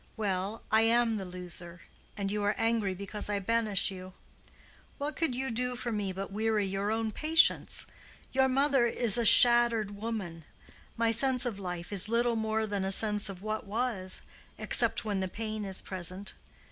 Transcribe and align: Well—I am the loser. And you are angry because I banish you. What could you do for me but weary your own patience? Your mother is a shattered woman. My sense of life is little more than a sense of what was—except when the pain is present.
Well—I 0.17 0.81
am 0.81 1.17
the 1.17 1.25
loser. 1.25 1.81
And 2.17 2.31
you 2.31 2.41
are 2.41 2.55
angry 2.57 2.95
because 2.95 3.29
I 3.29 3.37
banish 3.37 3.91
you. 3.91 4.13
What 4.97 5.15
could 5.15 5.35
you 5.35 5.51
do 5.51 5.75
for 5.75 5.91
me 5.91 6.11
but 6.11 6.31
weary 6.31 6.65
your 6.65 6.91
own 6.91 7.11
patience? 7.11 7.85
Your 8.33 8.49
mother 8.49 8.87
is 8.87 9.19
a 9.19 9.23
shattered 9.25 9.91
woman. 9.91 10.43
My 10.97 11.11
sense 11.11 11.45
of 11.45 11.59
life 11.59 11.93
is 11.93 12.09
little 12.09 12.35
more 12.35 12.65
than 12.65 12.83
a 12.83 12.91
sense 12.91 13.29
of 13.29 13.43
what 13.43 13.67
was—except 13.67 15.05
when 15.05 15.19
the 15.19 15.27
pain 15.27 15.63
is 15.65 15.83
present. 15.83 16.33